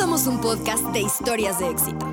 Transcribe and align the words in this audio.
somos 0.00 0.26
un 0.26 0.40
podcast 0.40 0.82
de 0.94 1.00
historias 1.02 1.58
de 1.58 1.68
éxito. 1.68 2.06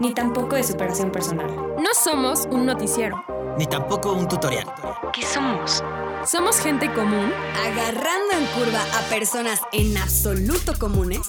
Ni 0.00 0.14
tampoco 0.14 0.56
de 0.56 0.64
superación 0.64 1.12
personal. 1.12 1.46
No 1.76 1.90
somos 1.92 2.48
un 2.50 2.64
noticiero. 2.64 3.22
Ni 3.58 3.66
tampoco 3.66 4.14
un 4.14 4.26
tutorial. 4.26 4.64
¿Qué 5.12 5.26
somos? 5.26 5.84
Somos 6.26 6.58
gente 6.58 6.90
común. 6.94 7.30
Agarrando 7.66 8.32
en 8.32 8.46
curva 8.46 8.80
a 8.96 9.02
personas 9.10 9.60
en 9.74 9.94
absoluto 9.98 10.72
comunes. 10.78 11.20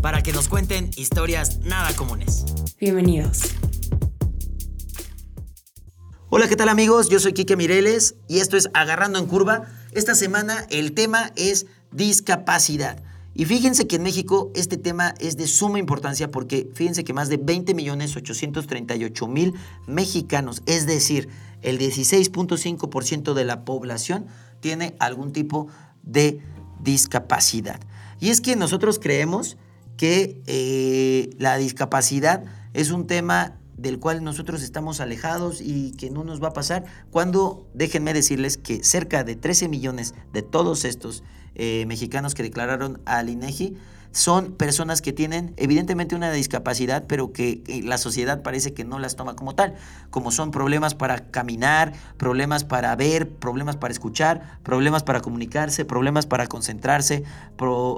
Para 0.00 0.22
que 0.22 0.32
nos 0.32 0.48
cuenten 0.48 0.90
historias 0.96 1.58
nada 1.58 1.94
comunes. 1.94 2.46
Bienvenidos. 2.80 3.42
Hola, 6.30 6.48
¿qué 6.48 6.56
tal 6.56 6.70
amigos? 6.70 7.10
Yo 7.10 7.20
soy 7.20 7.34
Quique 7.34 7.56
Mireles 7.56 8.14
y 8.26 8.38
esto 8.38 8.56
es 8.56 8.70
Agarrando 8.72 9.18
en 9.18 9.26
Curva. 9.26 9.66
Esta 9.92 10.14
semana 10.14 10.66
el 10.70 10.94
tema 10.94 11.30
es 11.36 11.66
discapacidad. 11.92 13.02
Y 13.38 13.44
fíjense 13.44 13.86
que 13.86 13.96
en 13.96 14.02
México 14.02 14.50
este 14.56 14.76
tema 14.76 15.14
es 15.20 15.36
de 15.36 15.46
suma 15.46 15.78
importancia 15.78 16.28
porque 16.28 16.68
fíjense 16.74 17.04
que 17.04 17.12
más 17.12 17.28
de 17.28 17.36
20 17.36 17.72
millones 17.72 18.16
838 18.16 19.28
mil 19.28 19.54
mexicanos, 19.86 20.60
es 20.66 20.86
decir, 20.86 21.28
el 21.62 21.78
16.5% 21.78 23.34
de 23.34 23.44
la 23.44 23.64
población 23.64 24.26
tiene 24.58 24.96
algún 24.98 25.32
tipo 25.32 25.68
de 26.02 26.40
discapacidad. 26.82 27.78
Y 28.18 28.30
es 28.30 28.40
que 28.40 28.56
nosotros 28.56 28.98
creemos 28.98 29.56
que 29.96 30.42
eh, 30.48 31.30
la 31.38 31.58
discapacidad 31.58 32.42
es 32.74 32.90
un 32.90 33.06
tema 33.06 33.56
del 33.76 34.00
cual 34.00 34.24
nosotros 34.24 34.62
estamos 34.62 34.98
alejados 34.98 35.60
y 35.60 35.92
que 35.92 36.10
no 36.10 36.24
nos 36.24 36.42
va 36.42 36.48
a 36.48 36.52
pasar, 36.52 36.86
cuando 37.12 37.68
déjenme 37.72 38.12
decirles 38.14 38.56
que 38.56 38.82
cerca 38.82 39.22
de 39.22 39.36
13 39.36 39.68
millones 39.68 40.14
de 40.32 40.42
todos 40.42 40.84
estos 40.84 41.22
eh, 41.58 41.84
mexicanos 41.86 42.34
que 42.34 42.42
declararon 42.42 43.00
al 43.04 43.28
INEGI 43.28 43.76
son 44.10 44.52
personas 44.52 45.02
que 45.02 45.12
tienen 45.12 45.52
evidentemente 45.58 46.14
una 46.14 46.32
discapacidad, 46.32 47.04
pero 47.06 47.32
que 47.32 47.62
la 47.84 47.98
sociedad 47.98 48.42
parece 48.42 48.72
que 48.72 48.84
no 48.84 48.98
las 48.98 49.16
toma 49.16 49.36
como 49.36 49.54
tal, 49.54 49.74
como 50.10 50.30
son 50.30 50.50
problemas 50.50 50.94
para 50.94 51.30
caminar, 51.30 51.92
problemas 52.16 52.64
para 52.64 52.96
ver, 52.96 53.28
problemas 53.28 53.76
para 53.76 53.92
escuchar, 53.92 54.58
problemas 54.62 55.02
para 55.02 55.20
comunicarse, 55.20 55.84
problemas 55.84 56.26
para 56.26 56.46
concentrarse, 56.46 57.24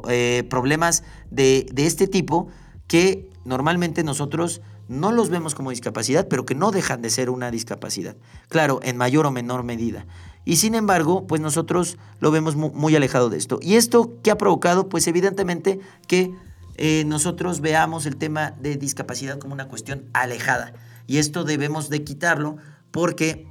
eh, 0.08 0.44
problemas 0.50 1.04
de 1.30 1.70
este 1.76 2.08
tipo 2.08 2.48
que 2.88 3.30
normalmente 3.44 4.02
nosotros 4.02 4.62
no 4.90 5.12
los 5.12 5.30
vemos 5.30 5.54
como 5.54 5.70
discapacidad, 5.70 6.26
pero 6.26 6.44
que 6.44 6.56
no 6.56 6.72
dejan 6.72 7.00
de 7.00 7.10
ser 7.10 7.30
una 7.30 7.52
discapacidad. 7.52 8.16
Claro, 8.48 8.80
en 8.82 8.96
mayor 8.96 9.24
o 9.24 9.30
menor 9.30 9.62
medida. 9.62 10.04
Y 10.44 10.56
sin 10.56 10.74
embargo, 10.74 11.26
pues 11.26 11.40
nosotros 11.40 11.98
lo 12.18 12.30
vemos 12.30 12.56
muy, 12.56 12.96
alejado 12.96 13.28
de 13.30 13.36
esto. 13.36 13.58
¿Y 13.62 13.76
esto 13.76 14.18
qué 14.22 14.30
ha 14.30 14.38
provocado? 14.38 14.88
Pues 14.88 15.06
evidentemente 15.06 15.80
que 16.06 16.34
eh, 16.76 17.04
nosotros 17.06 17.60
veamos 17.60 18.06
el 18.06 18.16
tema 18.16 18.52
de 18.52 18.76
discapacidad 18.76 19.38
como 19.38 19.52
una 19.52 19.68
cuestión 19.68 20.06
alejada. 20.12 20.72
Y 21.06 21.18
esto 21.18 21.44
debemos 21.44 21.90
de 21.90 22.04
quitarlo 22.04 22.56
porque 22.90 23.46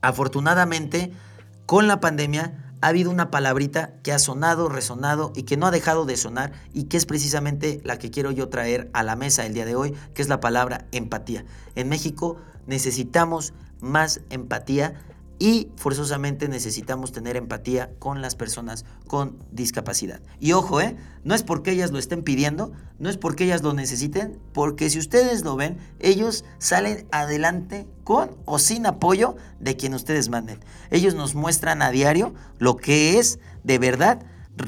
afortunadamente 0.00 1.12
con 1.66 1.88
la 1.88 2.00
pandemia 2.00 2.70
ha 2.80 2.88
habido 2.88 3.10
una 3.10 3.30
palabrita 3.30 3.94
que 4.02 4.12
ha 4.12 4.18
sonado, 4.18 4.68
resonado 4.68 5.32
y 5.34 5.42
que 5.42 5.56
no 5.56 5.66
ha 5.66 5.70
dejado 5.70 6.06
de 6.06 6.16
sonar 6.16 6.52
y 6.72 6.84
que 6.84 6.96
es 6.96 7.04
precisamente 7.04 7.80
la 7.84 7.98
que 7.98 8.10
quiero 8.10 8.30
yo 8.30 8.48
traer 8.48 8.90
a 8.94 9.02
la 9.02 9.16
mesa 9.16 9.44
el 9.44 9.52
día 9.52 9.66
de 9.66 9.74
hoy, 9.74 9.94
que 10.14 10.22
es 10.22 10.28
la 10.28 10.40
palabra 10.40 10.86
empatía. 10.92 11.44
En 11.74 11.88
México 11.88 12.38
necesitamos 12.66 13.52
más 13.80 14.20
empatía 14.30 14.94
y 15.40 15.68
forzosamente 15.76 16.48
necesitamos 16.48 17.12
tener 17.12 17.36
empatía 17.36 17.90
con 17.98 18.20
las 18.20 18.36
personas 18.36 18.84
con 19.06 19.38
discapacidad. 19.50 20.20
Y 20.38 20.52
ojo, 20.52 20.82
¿eh? 20.82 20.96
no 21.24 21.34
es 21.34 21.42
porque 21.42 21.72
ellas 21.72 21.90
lo 21.90 21.98
estén 21.98 22.22
pidiendo, 22.22 22.72
no 22.98 23.08
es 23.08 23.16
porque 23.16 23.44
ellas 23.44 23.62
lo 23.62 23.72
necesiten, 23.72 24.38
porque 24.52 24.90
si 24.90 24.98
ustedes 24.98 25.42
lo 25.42 25.56
ven, 25.56 25.78
ellos 25.98 26.44
salen 26.58 27.06
adelante 27.10 27.88
con 28.04 28.36
o 28.44 28.58
sin 28.58 28.84
apoyo 28.84 29.34
de 29.58 29.76
quien 29.76 29.94
ustedes 29.94 30.28
manden. 30.28 30.60
Ellos 30.90 31.14
nos 31.14 31.34
muestran 31.34 31.80
a 31.80 31.90
diario 31.90 32.34
lo 32.58 32.76
que 32.76 33.18
es 33.18 33.38
de 33.64 33.78
verdad 33.78 34.22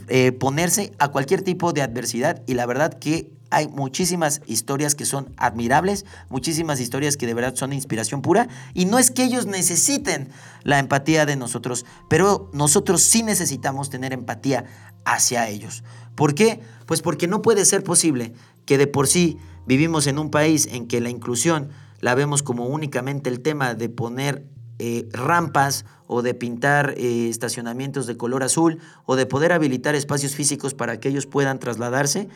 eh, 0.09 0.33
ponerse 0.33 0.93
a 0.99 1.09
cualquier 1.09 1.43
tipo 1.43 1.75
de 1.75 1.83
adversidad 1.83 2.43
y 2.47 2.55
la 2.55 2.65
verdad 2.65 2.95
que 2.99 3.31
hay 3.53 3.69
muchísimas 3.69 4.41
historias 4.47 4.95
que 4.95 5.05
son 5.05 5.33
admirables, 5.37 6.07
muchísimas 6.31 6.81
historias 6.81 7.17
que 7.17 7.27
de 7.27 7.35
verdad 7.35 7.55
son 7.55 7.73
inspiración 7.73 8.23
pura. 8.23 8.49
Y 8.75 8.87
no 8.87 8.99
es 8.99 9.11
que 9.11 9.25
ellos 9.25 9.47
necesiten 9.47 10.31
la 10.65 10.79
empatía 10.79 11.27
de 11.27 11.37
nosotros, 11.37 11.85
pero 12.09 12.51
nosotros 12.53 13.03
sí 13.03 13.23
necesitamos 13.23 13.91
tener 13.91 14.13
empatía 14.13 14.65
hacia 15.05 15.49
ellos. 15.49 15.85
¿Por 16.15 16.35
qué? 16.35 16.61
Pues 16.87 17.03
porque 17.03 17.29
no 17.29 17.43
puede 17.43 17.65
ser 17.65 17.85
posible 17.85 18.33
que 18.65 18.79
de 18.79 18.87
por 18.87 19.07
sí 19.07 19.39
vivimos 19.67 20.07
en 20.07 20.19
un 20.19 20.31
país 20.31 20.67
en 20.71 20.89
que 20.89 21.01
la 21.01 21.11
inclusión 21.11 21.71
la 22.01 22.15
vemos 22.15 22.43
como 22.43 22.67
únicamente 22.67 23.29
el 23.29 23.41
tema 23.41 23.75
de 23.75 23.89
poner 23.89 24.47
eh, 24.79 25.09
rampas 25.13 25.85
o 26.07 26.23
de 26.23 26.35
pintar 26.35 26.95
eh, 26.97 27.29
estacionamientos 27.29 28.07
de 28.07 28.17
color 28.17 28.43
azul 28.43 28.79
o 29.05 29.15
de 29.15 29.27
poder 29.27 29.53
habilitar 29.53 29.95
espacios 29.95 30.35
físicos 30.35 30.75
para 30.75 30.99
que 30.99 31.09
ellos 31.09 31.27
puedan 31.27 31.59
trasladarse 31.59 32.29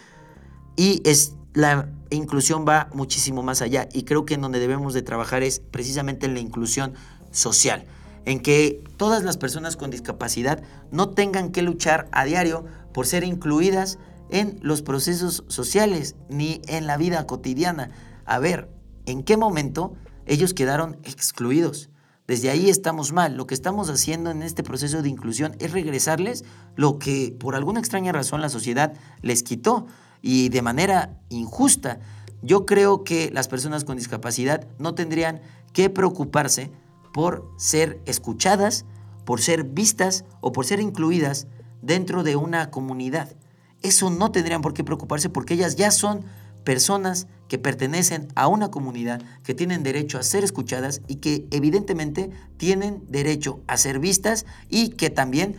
y 0.77 1.03
es, 1.05 1.35
la 1.55 1.89
inclusión 2.11 2.65
va 2.69 2.89
muchísimo 2.93 3.43
más 3.43 3.63
allá 3.63 3.89
y 3.93 4.03
creo 4.03 4.27
que 4.27 4.35
en 4.35 4.43
donde 4.43 4.59
debemos 4.59 4.95
de 4.95 5.03
trabajar 5.03 5.43
es 5.43 5.61
precisamente 5.61 6.27
en 6.27 6.35
la 6.35 6.41
inclusión 6.41 6.95
social, 7.31 7.87
en 8.25 8.41
que 8.41 8.85
todas 8.97 9.25
las 9.25 9.37
personas 9.37 9.77
con 9.77 9.91
discapacidad 9.91 10.63
no 10.91 11.11
tengan 11.11 11.51
que 11.51 11.63
luchar 11.63 12.09
a 12.13 12.25
diario 12.25 12.65
por 12.93 13.07
ser 13.07 13.25
incluidas 13.25 13.99
en 14.31 14.59
los 14.63 14.83
procesos 14.83 15.45
sociales 15.49 16.17
ni 16.29 16.61
en 16.67 16.87
la 16.87 16.97
vida 16.97 17.27
cotidiana. 17.27 17.91
A 18.25 18.39
ver, 18.39 18.69
¿en 19.07 19.23
qué 19.23 19.37
momento 19.37 19.95
ellos 20.27 20.55
quedaron 20.55 20.97
excluidos? 21.05 21.91
Desde 22.27 22.51
ahí 22.51 22.69
estamos 22.69 23.13
mal. 23.13 23.37
Lo 23.37 23.47
que 23.47 23.55
estamos 23.55 23.89
haciendo 23.89 24.31
en 24.31 24.43
este 24.43 24.65
proceso 24.65 25.01
de 25.01 25.09
inclusión 25.09 25.55
es 25.61 25.71
regresarles 25.71 26.45
lo 26.75 26.99
que 26.99 27.35
por 27.39 27.55
alguna 27.55 27.79
extraña 27.79 28.11
razón 28.11 28.41
la 28.41 28.49
sociedad 28.49 28.95
les 29.23 29.45
quitó 29.45 29.87
y 30.27 30.49
de 30.49 30.61
manera 30.61 31.17
injusta. 31.29 32.01
Yo 32.43 32.67
creo 32.67 33.05
que 33.05 33.31
las 33.33 33.47
personas 33.47 33.85
con 33.85 33.97
discapacidad 33.97 34.67
no 34.77 34.93
tendrían 34.93 35.41
que 35.73 35.89
preocuparse 35.89 36.73
por 37.15 37.49
ser 37.59 38.01
escuchadas, 38.07 38.85
por 39.25 39.41
ser 39.41 39.63
vistas 39.63 40.25
o 40.41 40.51
por 40.51 40.67
ser 40.67 40.81
incluidas 40.81 41.47
dentro 41.81 42.25
de 42.25 42.35
una 42.35 42.73
comunidad. 42.73 43.37
Eso 43.83 44.11
no 44.11 44.33
tendrían 44.33 44.63
por 44.63 44.75
qué 44.75 44.83
preocuparse 44.83 45.29
porque 45.29 45.55
ellas 45.55 45.77
ya 45.77 45.93
son 45.93 46.25
personas 46.65 47.29
que 47.47 47.59
pertenecen 47.59 48.27
a 48.35 48.49
una 48.49 48.73
comunidad, 48.73 49.23
que 49.45 49.55
tienen 49.55 49.85
derecho 49.85 50.19
a 50.19 50.25
ser 50.25 50.43
escuchadas 50.43 51.03
y 51.07 51.17
que 51.17 51.47
evidentemente 51.53 52.31
tienen 52.57 53.05
derecho 53.09 53.61
a 53.69 53.77
ser 53.77 54.01
vistas 54.01 54.45
y 54.69 54.89
que 54.89 55.09
también 55.09 55.55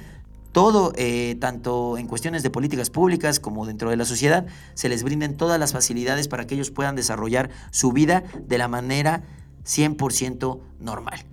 todo, 0.51 0.93
eh, 0.95 1.35
tanto 1.39 1.97
en 1.97 2.07
cuestiones 2.07 2.43
de 2.43 2.49
políticas 2.49 2.89
públicas 2.89 3.39
como 3.39 3.65
dentro 3.65 3.89
de 3.89 3.97
la 3.97 4.05
sociedad, 4.05 4.45
se 4.73 4.89
les 4.89 5.03
brinden 5.03 5.37
todas 5.37 5.59
las 5.59 5.73
facilidades 5.73 6.27
para 6.27 6.47
que 6.47 6.55
ellos 6.55 6.71
puedan 6.71 6.95
desarrollar 6.95 7.49
su 7.71 7.91
vida 7.91 8.23
de 8.47 8.57
la 8.57 8.67
manera 8.67 9.23
100% 9.65 10.59
normal. 10.79 11.25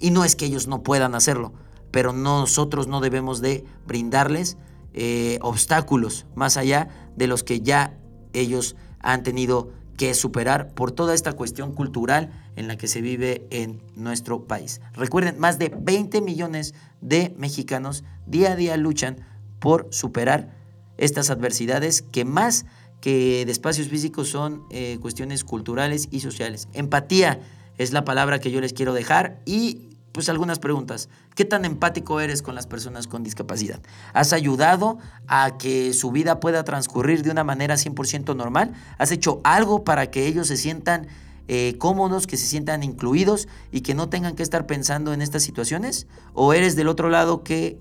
Y 0.00 0.10
no 0.10 0.24
es 0.24 0.36
que 0.36 0.46
ellos 0.46 0.66
no 0.66 0.82
puedan 0.82 1.14
hacerlo, 1.14 1.52
pero 1.90 2.12
nosotros 2.12 2.88
no 2.88 3.00
debemos 3.00 3.40
de 3.40 3.64
brindarles 3.86 4.56
eh, 4.92 5.38
obstáculos 5.42 6.26
más 6.34 6.56
allá 6.56 6.88
de 7.16 7.26
los 7.26 7.42
que 7.42 7.60
ya 7.60 7.96
ellos 8.32 8.76
han 9.00 9.22
tenido 9.22 9.70
que 9.96 10.14
superar 10.14 10.74
por 10.74 10.92
toda 10.92 11.14
esta 11.14 11.32
cuestión 11.32 11.72
cultural 11.72 12.30
en 12.56 12.68
la 12.68 12.76
que 12.76 12.88
se 12.88 13.00
vive 13.00 13.46
en 13.50 13.82
nuestro 13.94 14.44
país. 14.44 14.80
Recuerden, 14.94 15.38
más 15.38 15.58
de 15.58 15.72
20 15.76 16.20
millones 16.20 16.74
de 17.00 17.34
mexicanos 17.38 18.04
día 18.26 18.52
a 18.52 18.56
día 18.56 18.76
luchan 18.76 19.26
por 19.60 19.88
superar 19.90 20.54
estas 20.96 21.30
adversidades 21.30 22.02
que 22.02 22.24
más 22.24 22.66
que 23.00 23.44
de 23.44 23.52
espacios 23.52 23.88
físicos 23.88 24.28
son 24.28 24.64
eh, 24.70 24.98
cuestiones 25.00 25.44
culturales 25.44 26.08
y 26.10 26.20
sociales. 26.20 26.68
Empatía 26.72 27.40
es 27.76 27.92
la 27.92 28.04
palabra 28.04 28.38
que 28.38 28.50
yo 28.50 28.60
les 28.60 28.72
quiero 28.72 28.94
dejar 28.94 29.40
y 29.44 29.93
pues 30.14 30.28
algunas 30.28 30.60
preguntas. 30.60 31.08
¿Qué 31.34 31.44
tan 31.44 31.64
empático 31.64 32.20
eres 32.20 32.40
con 32.40 32.54
las 32.54 32.68
personas 32.68 33.08
con 33.08 33.24
discapacidad? 33.24 33.80
¿Has 34.12 34.32
ayudado 34.32 34.98
a 35.26 35.58
que 35.58 35.92
su 35.92 36.12
vida 36.12 36.38
pueda 36.38 36.62
transcurrir 36.62 37.24
de 37.24 37.32
una 37.32 37.42
manera 37.42 37.74
100% 37.74 38.36
normal? 38.36 38.74
¿Has 38.96 39.10
hecho 39.10 39.40
algo 39.42 39.82
para 39.82 40.12
que 40.12 40.28
ellos 40.28 40.46
se 40.46 40.56
sientan 40.56 41.08
eh, 41.48 41.74
cómodos, 41.78 42.28
que 42.28 42.36
se 42.36 42.46
sientan 42.46 42.84
incluidos 42.84 43.48
y 43.72 43.80
que 43.80 43.96
no 43.96 44.08
tengan 44.08 44.36
que 44.36 44.44
estar 44.44 44.66
pensando 44.66 45.12
en 45.12 45.20
estas 45.20 45.42
situaciones? 45.42 46.06
¿O 46.32 46.52
eres 46.52 46.76
del 46.76 46.86
otro 46.86 47.10
lado 47.10 47.42
que 47.42 47.80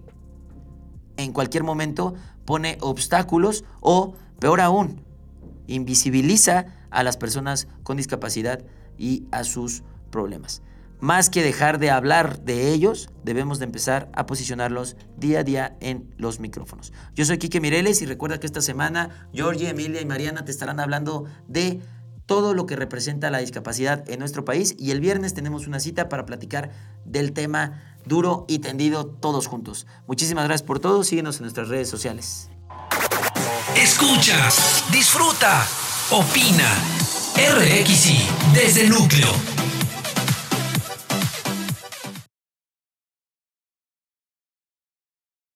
en 1.17 1.33
cualquier 1.33 1.63
momento 1.63 2.15
pone 2.45 2.79
obstáculos 2.81 3.63
o, 3.79 4.15
peor 4.39 4.59
aún, 4.59 5.03
invisibiliza 5.67 6.65
a 6.89 7.03
las 7.03 7.15
personas 7.15 7.67
con 7.83 7.97
discapacidad 7.97 8.63
y 8.97 9.27
a 9.29 9.43
sus 9.43 9.83
problemas? 10.09 10.63
Más 11.03 11.29
que 11.29 11.43
dejar 11.43 11.79
de 11.79 11.91
hablar 11.91 12.39
de 12.45 12.71
ellos, 12.71 13.09
debemos 13.25 13.59
de 13.59 13.65
empezar 13.65 14.09
a 14.13 14.25
posicionarlos 14.25 14.95
día 15.17 15.39
a 15.39 15.43
día 15.43 15.75
en 15.81 16.15
los 16.15 16.39
micrófonos. 16.39 16.93
Yo 17.13 17.25
soy 17.25 17.39
Quique 17.39 17.59
Mireles 17.59 18.01
y 18.01 18.05
recuerda 18.05 18.39
que 18.39 18.47
esta 18.47 18.61
semana 18.61 19.27
Georgie, 19.33 19.67
Emilia 19.67 19.99
y 19.99 20.05
Mariana 20.05 20.45
te 20.45 20.51
estarán 20.51 20.79
hablando 20.79 21.25
de 21.49 21.81
todo 22.25 22.53
lo 22.53 22.65
que 22.65 22.77
representa 22.77 23.29
la 23.31 23.39
discapacidad 23.39 24.09
en 24.09 24.19
nuestro 24.19 24.45
país 24.45 24.77
y 24.79 24.91
el 24.91 25.01
viernes 25.01 25.33
tenemos 25.33 25.67
una 25.67 25.81
cita 25.81 26.07
para 26.07 26.25
platicar 26.25 26.71
del 27.03 27.33
tema 27.33 27.83
duro 28.05 28.45
y 28.47 28.59
tendido 28.59 29.05
todos 29.05 29.47
juntos. 29.47 29.87
Muchísimas 30.07 30.45
gracias 30.45 30.65
por 30.65 30.79
todo, 30.79 31.03
síguenos 31.03 31.35
en 31.35 31.41
nuestras 31.41 31.67
redes 31.67 31.89
sociales. 31.89 32.49
Escucha, 33.75 34.37
disfruta, 34.89 35.67
opina. 36.11 36.71
RXI 37.35 38.25
desde 38.53 38.83
el 38.83 38.89
núcleo 38.89 39.52